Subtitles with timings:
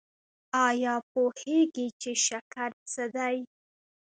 [0.65, 3.37] ایا پوهیږئ چې شکر څه دی؟